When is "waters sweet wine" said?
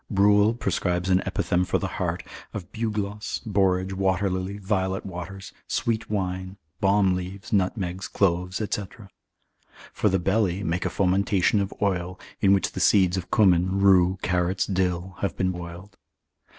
5.05-6.57